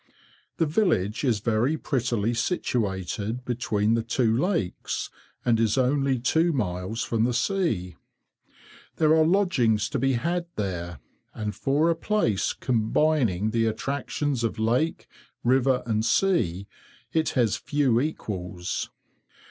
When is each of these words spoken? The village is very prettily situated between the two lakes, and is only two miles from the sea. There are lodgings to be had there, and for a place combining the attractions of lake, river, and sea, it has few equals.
The 0.57 0.65
village 0.65 1.23
is 1.23 1.41
very 1.41 1.77
prettily 1.77 2.33
situated 2.33 3.45
between 3.45 3.93
the 3.93 4.01
two 4.01 4.35
lakes, 4.35 5.11
and 5.45 5.59
is 5.59 5.77
only 5.77 6.17
two 6.17 6.51
miles 6.53 7.03
from 7.03 7.23
the 7.23 7.35
sea. 7.35 7.97
There 8.95 9.15
are 9.15 9.23
lodgings 9.23 9.87
to 9.89 9.99
be 9.99 10.13
had 10.13 10.47
there, 10.55 10.97
and 11.35 11.53
for 11.55 11.91
a 11.91 11.95
place 11.95 12.51
combining 12.53 13.51
the 13.51 13.67
attractions 13.67 14.43
of 14.43 14.57
lake, 14.57 15.05
river, 15.43 15.83
and 15.85 16.03
sea, 16.03 16.65
it 17.13 17.29
has 17.37 17.55
few 17.55 17.99
equals. 18.01 18.89